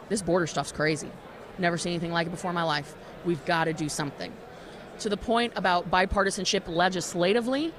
This 0.09 0.21
border 0.21 0.47
stuff's 0.47 0.71
crazy. 0.71 1.09
Never 1.57 1.77
seen 1.77 1.93
anything 1.93 2.11
like 2.11 2.27
it 2.27 2.29
before 2.31 2.51
in 2.51 2.55
my 2.55 2.63
life. 2.63 2.95
We've 3.25 3.43
got 3.45 3.65
to 3.65 3.73
do 3.73 3.89
something. 3.89 4.31
To 4.99 5.09
the 5.09 5.17
point 5.17 5.53
about 5.55 5.91
bipartisanship 5.91 6.67
legislatively, 6.67 7.73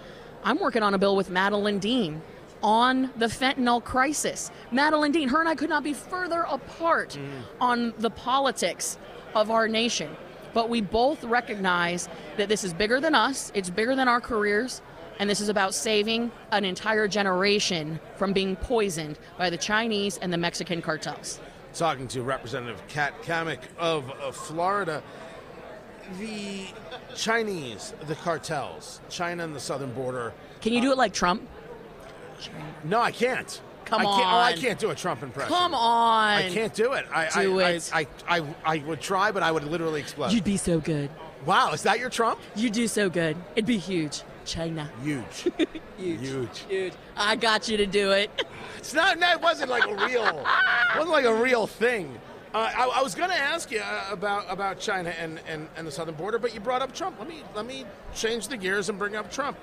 I'm 0.44 0.58
working 0.58 0.82
on 0.82 0.94
a 0.94 0.98
bill 0.98 1.16
with 1.16 1.30
Madeline 1.30 1.78
Dean 1.78 2.22
on 2.62 3.10
the 3.16 3.26
fentanyl 3.26 3.82
crisis. 3.82 4.50
Madeline 4.70 5.12
Dean, 5.12 5.28
her 5.28 5.40
and 5.40 5.48
I 5.48 5.54
could 5.54 5.68
not 5.68 5.82
be 5.82 5.92
further 5.92 6.42
apart 6.42 7.18
mm. 7.18 7.42
on 7.60 7.94
the 7.98 8.10
politics 8.10 8.98
of 9.34 9.50
our 9.50 9.68
nation. 9.68 10.16
But 10.54 10.68
we 10.68 10.80
both 10.80 11.22
recognize 11.24 12.08
that 12.36 12.48
this 12.48 12.64
is 12.64 12.72
bigger 12.72 13.00
than 13.00 13.14
us, 13.14 13.52
it's 13.54 13.70
bigger 13.70 13.94
than 13.94 14.08
our 14.08 14.20
careers, 14.20 14.82
and 15.18 15.28
this 15.28 15.40
is 15.40 15.48
about 15.48 15.74
saving 15.74 16.30
an 16.52 16.64
entire 16.64 17.08
generation 17.08 18.00
from 18.16 18.32
being 18.32 18.56
poisoned 18.56 19.18
by 19.36 19.50
the 19.50 19.56
Chinese 19.56 20.18
and 20.18 20.32
the 20.32 20.38
Mexican 20.38 20.80
cartels. 20.80 21.40
Talking 21.74 22.08
to 22.08 22.22
Representative 22.22 22.82
Kat 22.88 23.20
Cammack 23.22 23.60
of, 23.78 24.10
of 24.12 24.36
Florida, 24.36 25.02
the 26.18 26.66
Chinese, 27.14 27.92
the 28.06 28.14
cartels, 28.14 29.00
China 29.10 29.44
and 29.44 29.54
the 29.54 29.60
southern 29.60 29.92
border. 29.92 30.32
Can 30.60 30.72
you 30.72 30.80
do 30.80 30.90
it 30.90 30.96
like 30.96 31.12
Trump? 31.12 31.46
No, 32.85 33.00
I 33.00 33.11
can't. 33.11 33.61
Come 33.85 34.02
I 34.02 34.04
can't, 34.04 34.26
on. 34.26 34.35
Oh, 34.35 34.38
I 34.38 34.52
can't 34.52 34.78
do 34.78 34.90
a 34.90 34.95
Trump 34.95 35.23
impression. 35.23 35.49
Come 35.49 35.75
on. 35.75 36.38
I 36.38 36.50
can't 36.50 36.75
do 36.75 36.92
it. 36.92 37.07
I, 37.11 37.42
do 37.42 37.61
I, 37.61 37.71
it. 37.71 37.90
I, 37.95 38.07
I, 38.28 38.38
I, 38.38 38.54
I 38.64 38.78
would 38.78 39.00
try, 39.00 39.33
but 39.33 39.42
I 39.42 39.50
would 39.50 39.64
literally 39.64 40.00
explode. 40.00 40.33
You'd 40.33 40.45
be 40.45 40.59
so 40.59 40.78
good. 40.78 41.11
Wow, 41.47 41.73
is 41.73 41.83
that 41.85 41.99
your 41.99 42.11
Trump? 42.11 42.38
You'd 42.54 42.75
do 42.75 42.87
so 42.87 43.09
good. 43.09 43.37
It'd 43.54 43.64
be 43.64 43.78
huge. 43.78 44.23
China. 44.45 44.90
Huge. 45.02 45.49
huge. 45.97 46.21
Huge. 46.21 46.59
Huge. 46.68 46.92
I 47.16 47.37
got 47.37 47.68
you 47.68 47.76
to 47.78 47.87
do 47.87 48.12
it. 48.12 48.30
It's 48.76 48.95
not. 48.95 49.18
No, 49.18 49.28
it 49.33 49.40
wasn't 49.40 49.71
like 49.71 49.87
a 49.87 49.95
real. 50.07 50.25
it 50.25 50.95
wasn't 50.95 51.11
like 51.11 51.25
a 51.25 51.35
real 51.35 51.66
thing. 51.66 52.16
Uh, 52.54 52.71
I, 52.75 52.87
I, 53.00 53.02
was 53.02 53.14
going 53.14 53.28
to 53.28 53.37
ask 53.37 53.71
you 53.73 53.80
uh, 53.80 54.07
about 54.11 54.47
about 54.49 54.78
China 54.78 55.11
and, 55.11 55.40
and, 55.49 55.68
and 55.76 55.87
the 55.87 55.90
southern 55.90 56.14
border, 56.14 56.38
but 56.38 56.54
you 56.54 56.61
brought 56.61 56.80
up 56.80 56.95
Trump. 56.95 57.18
Let 57.18 57.28
me 57.28 57.42
let 57.57 57.66
me 57.66 57.85
change 58.14 58.47
the 58.47 58.57
gears 58.57 58.88
and 58.88 58.97
bring 58.97 59.16
up 59.16 59.33
Trump. 59.33 59.59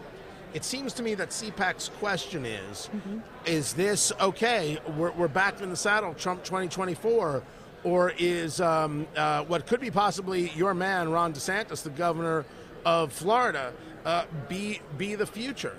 It 0.55 0.63
seems 0.63 0.93
to 0.93 1.03
me 1.03 1.15
that 1.15 1.31
CPAC's 1.31 1.89
question 1.99 2.45
is 2.45 2.89
mm-hmm. 2.95 3.19
is 3.45 3.73
this 3.73 4.13
okay? 4.21 4.79
We're, 4.95 5.11
we're 5.11 5.27
back 5.27 5.59
in 5.59 5.69
the 5.69 5.75
saddle, 5.75 6.13
Trump 6.13 6.45
2024, 6.45 7.43
or 7.83 8.13
is 8.17 8.61
um, 8.61 9.05
uh, 9.17 9.43
what 9.43 9.67
could 9.67 9.81
be 9.81 9.91
possibly 9.91 10.51
your 10.51 10.73
man, 10.73 11.09
Ron 11.09 11.33
DeSantis, 11.33 11.83
the 11.83 11.89
governor 11.89 12.45
of 12.85 13.11
Florida, 13.11 13.73
uh, 14.05 14.23
be, 14.47 14.79
be 14.97 15.15
the 15.15 15.25
future? 15.25 15.75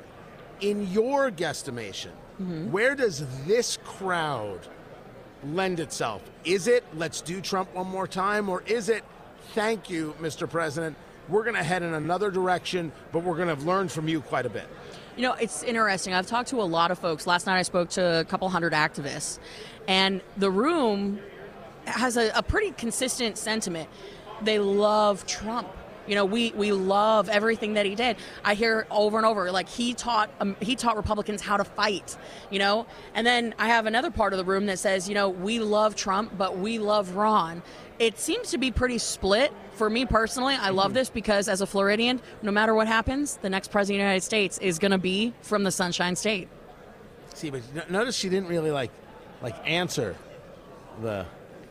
In 0.60 0.86
your 0.92 1.30
guesstimation, 1.30 2.12
mm-hmm. 2.38 2.70
where 2.70 2.94
does 2.94 3.24
this 3.46 3.78
crowd 3.82 4.60
lend 5.42 5.80
itself? 5.80 6.20
Is 6.44 6.66
it 6.68 6.84
let's 6.96 7.22
do 7.22 7.40
Trump 7.40 7.74
one 7.74 7.86
more 7.86 8.06
time, 8.06 8.50
or 8.50 8.62
is 8.66 8.90
it 8.90 9.04
thank 9.54 9.88
you, 9.88 10.14
Mr. 10.20 10.48
President? 10.48 10.98
We're 11.28 11.42
going 11.42 11.56
to 11.56 11.62
head 11.62 11.82
in 11.82 11.94
another 11.94 12.30
direction, 12.30 12.92
but 13.12 13.22
we're 13.22 13.36
going 13.36 13.54
to 13.54 13.62
learn 13.64 13.88
from 13.88 14.08
you 14.08 14.20
quite 14.20 14.46
a 14.46 14.50
bit. 14.50 14.68
You 15.16 15.22
know, 15.22 15.32
it's 15.34 15.62
interesting. 15.62 16.12
I've 16.12 16.26
talked 16.26 16.50
to 16.50 16.60
a 16.60 16.64
lot 16.64 16.90
of 16.90 16.98
folks. 16.98 17.26
Last 17.26 17.46
night 17.46 17.58
I 17.58 17.62
spoke 17.62 17.88
to 17.90 18.20
a 18.20 18.24
couple 18.24 18.48
hundred 18.48 18.72
activists, 18.72 19.38
and 19.88 20.20
the 20.36 20.50
room 20.50 21.20
has 21.86 22.16
a, 22.16 22.30
a 22.34 22.42
pretty 22.42 22.72
consistent 22.72 23.38
sentiment. 23.38 23.88
They 24.42 24.58
love 24.58 25.26
Trump 25.26 25.68
you 26.06 26.14
know, 26.14 26.24
we 26.24 26.52
we 26.52 26.72
love 26.72 27.28
everything 27.28 27.74
that 27.74 27.86
he 27.86 27.94
did. 27.94 28.16
I 28.44 28.54
hear 28.54 28.86
over 28.90 29.16
and 29.16 29.26
over 29.26 29.50
like 29.50 29.68
he 29.68 29.94
taught 29.94 30.30
um, 30.40 30.56
he 30.60 30.76
taught 30.76 30.96
Republicans 30.96 31.40
how 31.40 31.56
to 31.56 31.64
fight. 31.64 32.16
You 32.50 32.58
know, 32.58 32.86
and 33.14 33.26
then 33.26 33.54
I 33.58 33.68
have 33.68 33.86
another 33.86 34.10
part 34.10 34.32
of 34.32 34.38
the 34.38 34.44
room 34.44 34.66
that 34.66 34.78
says, 34.78 35.08
you 35.08 35.14
know, 35.14 35.28
we 35.28 35.58
love 35.58 35.96
Trump, 35.96 36.36
but 36.36 36.58
we 36.58 36.78
love 36.78 37.16
Ron. 37.16 37.62
It 37.98 38.18
seems 38.18 38.50
to 38.50 38.58
be 38.58 38.70
pretty 38.70 38.98
split. 38.98 39.52
For 39.72 39.90
me 39.90 40.06
personally, 40.06 40.54
I 40.54 40.70
love 40.70 40.88
mm-hmm. 40.88 40.94
this 40.94 41.10
because 41.10 41.48
as 41.48 41.60
a 41.60 41.66
Floridian, 41.66 42.20
no 42.40 42.50
matter 42.50 42.74
what 42.74 42.86
happens, 42.86 43.36
the 43.36 43.50
next 43.50 43.70
president 43.70 43.96
of 43.96 44.04
the 44.04 44.08
United 44.08 44.24
States 44.24 44.56
is 44.58 44.78
going 44.78 44.92
to 44.92 44.98
be 44.98 45.34
from 45.42 45.64
the 45.64 45.70
Sunshine 45.70 46.16
State. 46.16 46.48
See, 47.34 47.50
but 47.50 47.90
notice 47.90 48.16
she 48.16 48.30
didn't 48.30 48.48
really 48.48 48.70
like 48.70 48.90
like 49.42 49.54
answer 49.68 50.16
the 51.02 51.26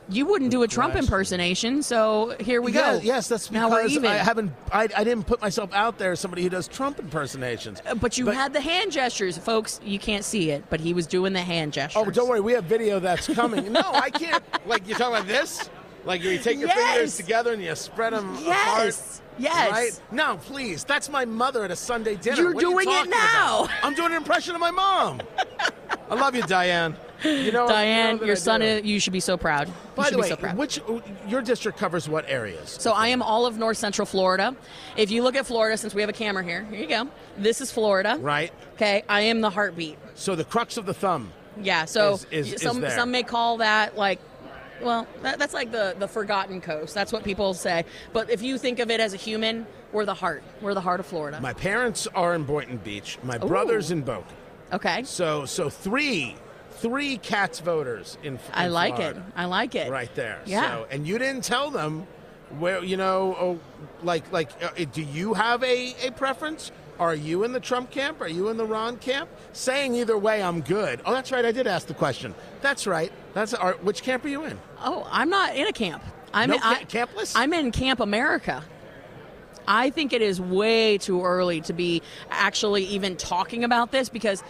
you 0.09 0.25
wouldn't 0.25 0.51
do 0.51 0.63
a 0.63 0.67
Trump 0.67 0.95
impersonation, 0.95 1.81
so 1.81 2.35
here 2.39 2.61
we 2.61 2.71
yeah, 2.71 2.93
go. 2.93 2.99
Yes, 3.01 3.27
that's 3.27 3.51
now 3.51 3.69
we're 3.69 3.83
because 3.83 3.93
even. 3.93 4.11
I 4.11 4.15
haven't. 4.15 4.51
I, 4.71 4.87
I, 4.95 5.03
didn't 5.03 5.25
put 5.25 5.41
myself 5.41 5.73
out 5.73 5.97
there 5.97 6.11
as 6.11 6.19
somebody 6.19 6.43
who 6.43 6.49
does 6.49 6.67
Trump 6.67 6.99
impersonations. 6.99 7.81
Uh, 7.85 7.95
but 7.95 8.17
you 8.17 8.25
but, 8.25 8.35
had 8.35 8.53
the 8.53 8.61
hand 8.61 8.91
gestures, 8.91 9.37
folks. 9.37 9.79
You 9.83 9.99
can't 9.99 10.23
see 10.23 10.51
it, 10.51 10.63
but 10.69 10.79
he 10.79 10.93
was 10.93 11.07
doing 11.07 11.33
the 11.33 11.41
hand 11.41 11.73
gestures. 11.73 12.03
Oh, 12.05 12.09
don't 12.09 12.29
worry, 12.29 12.41
we 12.41 12.53
have 12.53 12.65
video 12.65 12.99
that's 12.99 13.27
coming. 13.27 13.71
no, 13.71 13.81
I 13.81 14.09
can't. 14.09 14.43
Like 14.65 14.87
you're 14.87 14.97
talking 14.97 15.15
about 15.15 15.27
this. 15.27 15.69
Like 16.05 16.23
you 16.23 16.37
take 16.37 16.59
your 16.59 16.67
yes. 16.67 16.93
fingers 16.93 17.17
together 17.17 17.53
and 17.53 17.63
you 17.63 17.73
spread 17.75 18.13
them 18.13 18.37
yes. 18.41 19.19
apart. 19.19 19.21
Yes. 19.37 19.71
Right? 19.71 20.01
No, 20.11 20.37
please. 20.37 20.83
That's 20.83 21.09
my 21.09 21.25
mother 21.25 21.63
at 21.63 21.71
a 21.71 21.75
Sunday 21.75 22.15
dinner. 22.15 22.37
You're 22.37 22.53
what 22.53 22.61
doing 22.61 22.87
you 22.87 23.01
it 23.01 23.09
now. 23.09 23.63
About? 23.63 23.71
I'm 23.83 23.95
doing 23.95 24.11
an 24.11 24.17
impression 24.17 24.53
of 24.53 24.61
my 24.61 24.71
mom. 24.71 25.21
I 26.09 26.15
love 26.15 26.35
you, 26.35 26.43
Diane. 26.43 26.95
You 27.23 27.51
know, 27.51 27.67
Diane, 27.67 28.15
you 28.15 28.21
know 28.21 28.27
your 28.27 28.35
son, 28.35 28.61
is, 28.61 28.83
you 28.83 28.99
should 28.99 29.13
be 29.13 29.19
so 29.19 29.37
proud. 29.37 29.71
By 29.95 30.09
the 30.09 30.17
way, 30.17 30.29
so 30.29 30.35
which 30.35 30.81
your 31.27 31.41
district 31.41 31.77
covers 31.77 32.09
what 32.09 32.25
areas? 32.27 32.69
So 32.69 32.91
I 32.91 33.07
am 33.07 33.21
all 33.21 33.45
of 33.45 33.57
North 33.57 33.77
Central 33.77 34.05
Florida. 34.05 34.55
If 34.97 35.11
you 35.11 35.23
look 35.23 35.35
at 35.35 35.45
Florida, 35.45 35.77
since 35.77 35.93
we 35.93 36.01
have 36.01 36.09
a 36.09 36.13
camera 36.13 36.43
here, 36.43 36.65
here 36.65 36.79
you 36.79 36.87
go. 36.87 37.07
This 37.37 37.61
is 37.61 37.71
Florida. 37.71 38.17
Right. 38.19 38.51
Okay, 38.75 39.03
I 39.07 39.21
am 39.21 39.41
the 39.41 39.49
heartbeat. 39.49 39.97
So 40.15 40.35
the 40.35 40.45
crux 40.45 40.77
of 40.77 40.85
the 40.85 40.93
thumb. 40.93 41.31
Yeah. 41.61 41.85
So 41.85 42.19
is, 42.31 42.53
is, 42.53 42.61
some 42.61 42.87
some 42.89 43.11
may 43.11 43.23
call 43.23 43.57
that 43.57 43.97
like 43.97 44.19
well, 44.81 45.07
that, 45.21 45.39
that's 45.39 45.53
like 45.53 45.71
the, 45.71 45.95
the 45.97 46.07
forgotten 46.07 46.61
coast. 46.61 46.93
That's 46.93 47.13
what 47.13 47.23
people 47.23 47.53
say. 47.53 47.85
But 48.13 48.29
if 48.29 48.41
you 48.41 48.57
think 48.57 48.79
of 48.79 48.91
it 48.91 48.99
as 48.99 49.13
a 49.13 49.17
human, 49.17 49.65
we're 49.91 50.05
the 50.05 50.13
heart. 50.13 50.43
We're 50.61 50.73
the 50.73 50.81
heart 50.81 50.99
of 50.99 51.05
Florida. 51.05 51.39
My 51.39 51.53
parents 51.53 52.07
are 52.07 52.35
in 52.35 52.43
Boynton 52.43 52.77
Beach. 52.77 53.17
My 53.23 53.37
Ooh. 53.37 53.47
brother's 53.47 53.91
in 53.91 54.01
Boca. 54.01 54.25
Okay. 54.73 55.03
So 55.03 55.45
so 55.45 55.69
three 55.69 56.35
three 56.77 57.17
cats 57.17 57.59
voters 57.59 58.17
in, 58.23 58.35
in 58.35 58.39
I 58.53 58.67
like 58.67 58.95
Florida. 58.95 59.19
it. 59.19 59.33
I 59.35 59.45
like 59.45 59.75
it. 59.75 59.89
Right 59.91 60.13
there. 60.15 60.41
Yeah. 60.45 60.61
So, 60.61 60.87
and 60.91 61.07
you 61.07 61.17
didn't 61.17 61.43
tell 61.43 61.71
them 61.71 62.07
where 62.59 62.83
you 62.83 62.97
know 62.97 63.35
oh, 63.39 63.59
like 64.03 64.31
like 64.31 64.49
uh, 64.63 64.85
do 64.91 65.01
you 65.01 65.33
have 65.33 65.63
a, 65.63 65.95
a 66.05 66.11
preference? 66.11 66.71
Are 66.99 67.15
you 67.15 67.43
in 67.43 67.51
the 67.51 67.59
Trump 67.59 67.91
camp? 67.91 68.21
Are 68.21 68.27
you 68.27 68.47
in 68.49 68.57
the 68.57 68.65
Ron 68.65 68.97
camp? 68.97 69.29
Saying 69.51 69.95
either 69.95 70.17
way, 70.17 70.41
I'm 70.41 70.61
good. 70.61 71.01
Oh, 71.05 71.11
that's 71.11 71.31
right. 71.31 71.43
I 71.43 71.51
did 71.51 71.67
ask 71.67 71.87
the 71.87 71.93
question. 71.93 72.33
That's 72.61 72.87
right. 72.87 73.11
That's 73.33 73.53
our, 73.53 73.73
which 73.81 74.01
camp 74.01 74.23
are 74.23 74.29
you 74.29 74.45
in? 74.45 74.57
Oh, 74.81 75.05
I'm 75.11 75.29
not 75.29 75.55
in 75.57 75.67
a 75.67 75.73
camp. 75.73 76.01
I'm 76.33 76.49
no, 76.49 76.55
in, 76.55 76.61
I, 76.63 76.83
campless. 76.85 77.35
I'm 77.35 77.51
in 77.53 77.71
Camp 77.71 77.99
America. 77.99 78.63
I 79.67 79.89
think 79.89 80.13
it 80.13 80.21
is 80.21 80.39
way 80.39 80.97
too 80.97 81.23
early 81.23 81.61
to 81.61 81.73
be 81.73 82.01
actually 82.29 82.85
even 82.85 83.17
talking 83.17 83.63
about 83.63 83.91
this 83.91 84.09
because 84.09 84.43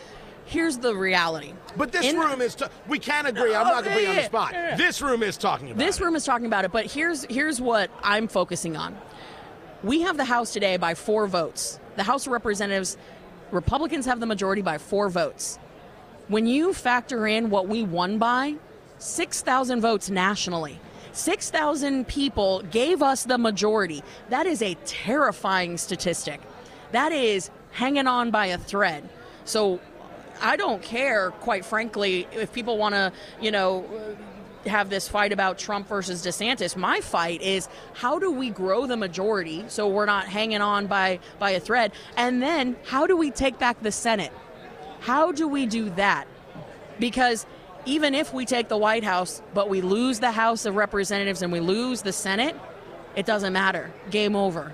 here's 0.45 0.77
the 0.77 0.95
reality. 0.95 1.53
But 1.75 1.91
this 1.91 2.05
In- 2.05 2.17
room 2.17 2.41
is. 2.41 2.55
T- 2.55 2.65
we 2.87 2.99
can't 2.99 3.27
agree. 3.27 3.53
I'm 3.53 3.67
not 3.67 3.83
going 3.83 3.95
to 3.97 4.01
be 4.03 4.07
on 4.07 4.15
the 4.15 4.23
spot. 4.23 4.53
yeah, 4.53 4.69
yeah. 4.69 4.75
This 4.77 5.01
room 5.01 5.23
is 5.23 5.37
talking 5.37 5.71
about. 5.71 5.79
This 5.79 5.99
it. 5.99 6.03
room 6.03 6.15
is 6.15 6.23
talking 6.23 6.45
about 6.45 6.65
it, 6.65 6.71
but 6.71 6.85
here's 6.85 7.25
here's 7.25 7.59
what 7.59 7.91
I'm 8.01 8.27
focusing 8.27 8.77
on. 8.77 8.97
We 9.83 10.01
have 10.01 10.17
the 10.17 10.25
House 10.25 10.53
today 10.53 10.77
by 10.77 10.95
four 10.95 11.27
votes. 11.27 11.79
The 11.95 12.03
House 12.03 12.25
of 12.25 12.31
Representatives, 12.31 12.97
Republicans 13.51 14.05
have 14.05 14.19
the 14.19 14.25
majority 14.25 14.61
by 14.61 14.77
four 14.77 15.09
votes. 15.09 15.59
When 16.27 16.47
you 16.47 16.73
factor 16.73 17.27
in 17.27 17.49
what 17.51 17.67
we 17.67 17.83
won 17.83 18.17
by, 18.17 18.55
6,000 18.97 19.81
votes 19.81 20.09
nationally. 20.09 20.79
6,000 21.11 22.07
people 22.07 22.61
gave 22.71 23.01
us 23.03 23.23
the 23.23 23.37
majority. 23.37 24.03
That 24.29 24.47
is 24.47 24.61
a 24.61 24.75
terrifying 24.85 25.77
statistic. 25.77 26.41
That 26.91 27.11
is 27.11 27.51
hanging 27.71 28.07
on 28.07 28.31
by 28.31 28.47
a 28.47 28.57
thread. 28.57 29.07
So 29.45 29.79
I 30.41 30.55
don't 30.55 30.81
care, 30.81 31.31
quite 31.31 31.65
frankly, 31.65 32.27
if 32.31 32.53
people 32.53 32.77
want 32.77 32.95
to, 32.95 33.11
you 33.41 33.51
know, 33.51 33.85
have 34.65 34.89
this 34.89 35.07
fight 35.07 35.31
about 35.31 35.57
Trump 35.57 35.87
versus 35.87 36.25
DeSantis. 36.25 36.75
My 36.75 36.99
fight 37.01 37.41
is 37.41 37.67
how 37.93 38.19
do 38.19 38.31
we 38.31 38.49
grow 38.49 38.87
the 38.87 38.97
majority 38.97 39.63
so 39.67 39.87
we're 39.87 40.05
not 40.05 40.25
hanging 40.25 40.61
on 40.61 40.87
by 40.87 41.19
by 41.39 41.51
a 41.51 41.59
thread, 41.59 41.91
and 42.17 42.41
then 42.41 42.75
how 42.83 43.07
do 43.07 43.15
we 43.15 43.31
take 43.31 43.59
back 43.59 43.81
the 43.81 43.91
Senate? 43.91 44.31
How 45.01 45.31
do 45.31 45.47
we 45.47 45.65
do 45.65 45.89
that? 45.91 46.27
Because 46.99 47.45
even 47.85 48.15
if 48.15 48.33
we 48.33 48.45
take 48.45 48.67
the 48.67 48.77
White 48.77 49.03
House, 49.03 49.41
but 49.53 49.69
we 49.69 49.81
lose 49.81 50.19
the 50.19 50.31
House 50.31 50.65
of 50.65 50.75
Representatives 50.75 51.43
and 51.43 51.51
we 51.51 51.59
lose 51.59 52.01
the 52.01 52.13
Senate, 52.13 52.55
it 53.15 53.25
doesn't 53.25 53.53
matter. 53.53 53.93
Game 54.09 54.35
over. 54.35 54.73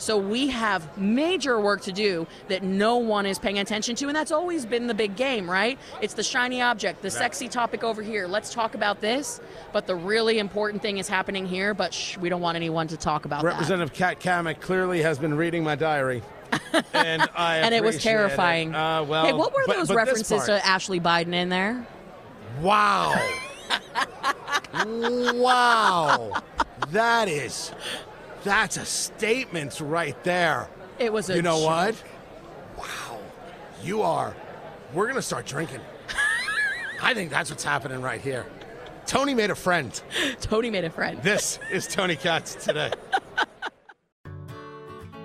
So 0.00 0.16
we 0.16 0.48
have 0.48 0.96
major 0.96 1.60
work 1.60 1.82
to 1.82 1.92
do 1.92 2.26
that 2.48 2.62
no 2.62 2.96
one 2.96 3.26
is 3.26 3.38
paying 3.38 3.58
attention 3.58 3.94
to, 3.96 4.06
and 4.06 4.16
that's 4.16 4.32
always 4.32 4.64
been 4.64 4.86
the 4.86 4.94
big 4.94 5.14
game, 5.14 5.48
right? 5.48 5.78
It's 6.00 6.14
the 6.14 6.22
shiny 6.22 6.62
object, 6.62 7.02
the 7.02 7.10
sexy 7.10 7.48
topic 7.48 7.84
over 7.84 8.02
here. 8.02 8.26
Let's 8.26 8.52
talk 8.52 8.74
about 8.74 9.02
this, 9.02 9.42
but 9.74 9.86
the 9.86 9.94
really 9.94 10.38
important 10.38 10.80
thing 10.80 10.96
is 10.96 11.06
happening 11.06 11.44
here. 11.44 11.74
But 11.74 11.92
shh, 11.92 12.16
we 12.16 12.30
don't 12.30 12.40
want 12.40 12.56
anyone 12.56 12.88
to 12.88 12.96
talk 12.96 13.26
about 13.26 13.42
that. 13.42 13.48
Representative 13.48 13.92
Kat 13.92 14.20
Cammack 14.20 14.60
clearly 14.60 15.02
has 15.02 15.18
been 15.18 15.34
reading 15.34 15.62
my 15.62 15.74
diary. 15.74 16.22
and 16.94 17.28
I 17.36 17.58
And 17.58 17.74
it 17.74 17.84
was 17.84 18.02
terrifying. 18.02 18.74
Uh, 18.74 19.04
well, 19.04 19.26
hey, 19.26 19.34
what 19.34 19.52
were 19.52 19.64
but- 19.66 19.76
those 19.76 19.88
but 19.88 19.96
references 19.98 20.44
to 20.44 20.66
Ashley 20.66 20.98
Biden 20.98 21.34
in 21.34 21.50
there? 21.50 21.86
Wow. 22.62 23.14
wow. 24.84 26.42
That 26.88 27.28
is 27.28 27.72
that's 28.44 28.76
a 28.76 28.84
statement 28.84 29.80
right 29.80 30.22
there. 30.24 30.68
It 30.98 31.12
was 31.12 31.30
a 31.30 31.36
You 31.36 31.42
know 31.42 31.58
joke. 31.58 31.66
what? 31.66 32.04
Wow. 32.78 33.18
You 33.82 34.02
are 34.02 34.34
we're 34.94 35.04
going 35.04 35.16
to 35.16 35.22
start 35.22 35.46
drinking. 35.46 35.80
I 37.02 37.14
think 37.14 37.30
that's 37.30 37.50
what's 37.50 37.64
happening 37.64 38.02
right 38.02 38.20
here. 38.20 38.44
Tony 39.06 39.34
made 39.34 39.50
a 39.50 39.54
friend. 39.54 40.00
Tony 40.40 40.70
made 40.70 40.84
a 40.84 40.90
friend. 40.90 41.22
This 41.22 41.58
is 41.70 41.86
Tony 41.86 42.16
Katz 42.16 42.54
today. 42.56 42.90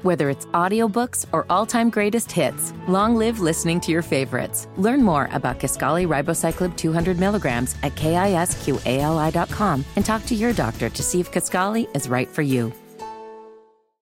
Whether 0.01 0.29
it's 0.29 0.45
audiobooks 0.47 1.25
or 1.31 1.47
all-time 1.49 1.89
greatest 1.89 2.31
hits, 2.31 2.73
long 2.87 3.15
live 3.15 3.39
listening 3.39 3.79
to 3.81 3.91
your 3.91 4.03
favorites. 4.03 4.67
Learn 4.77 5.01
more 5.01 5.27
about 5.31 5.59
Kisqali 5.59 6.07
Ribociclib 6.07 6.77
200 6.77 7.17
milligrams 7.19 7.75
at 7.81 7.95
kisqali.com 7.95 9.85
and 9.95 10.05
talk 10.05 10.23
to 10.27 10.35
your 10.35 10.53
doctor 10.53 10.89
to 10.89 11.01
see 11.03 11.19
if 11.19 11.31
Kisqali 11.31 11.87
is 11.95 12.07
right 12.07 12.29
for 12.29 12.43
you. 12.43 12.71